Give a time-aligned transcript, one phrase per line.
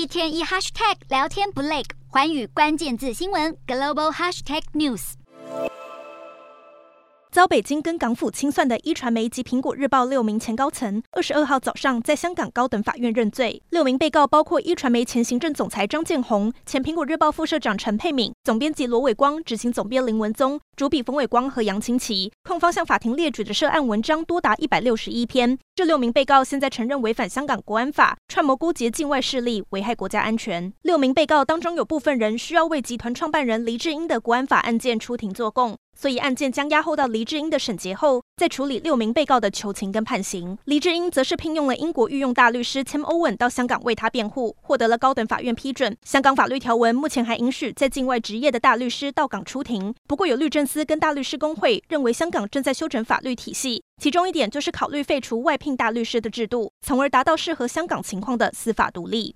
[0.00, 5.12] 一天一 hashtag 聊天不累，寰宇关键字新闻 global hashtag news。
[7.30, 13.62] 遭北京跟港府清算的一传媒及苹果日报六名前高层，二十二号早上在香港高等法院认罪。
[13.68, 22.32] 六名被告包括一传媒前行政总裁张建宏、前苹果日报副社长陈沛敏、总编辑罗伟光、执行总编林文宗、主笔冯伟光和杨清奇。
[22.60, 25.58] 方向法庭列举的涉案文章多达一百六十一篇。
[25.74, 30.70] 这六名被告现在承认违反香港国安法，串谋勾结境外势力，危害国家安全。
[30.82, 35.74] 六名被告当中有部分人需要为集团创办人黎智英的国安法案件出庭作供。
[36.00, 40.56] 所以案件将押后到黎智英的审结后，再处理六名被告的求情跟判刑。
[40.64, 45.94] 黎智英则是聘用了英国御用大律师 Tim Owen 到香港为他辩护，获得了高等法院批准。
[46.02, 49.94] 香港法律条文目前还允许在境外执业的大律师到港出庭。
[50.08, 59.28] 不过有律政司跟大律师工会认为，香港正在修整法律体系，其中一点就是考虑废除外聘大律师的制度，从而达到适合香港情况的司法独立。